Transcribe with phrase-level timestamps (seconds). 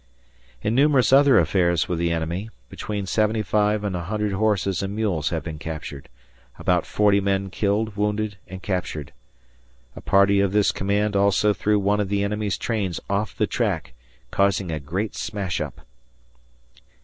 [0.63, 5.43] In numerous other affairs with the enemy, between 75 and 100 horses and mules have
[5.43, 6.09] been captured,
[6.57, 9.13] about 40 men killed, wounded, and captured.
[9.95, 13.93] A party of this command also threw one of the enemy's trains off the track,
[14.31, 15.81] causing a great smash up.